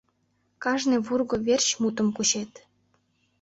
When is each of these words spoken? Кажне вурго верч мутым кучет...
Кажне 0.63 0.97
вурго 1.05 1.37
верч 1.45 1.67
мутым 1.81 2.07
кучет... 2.15 2.51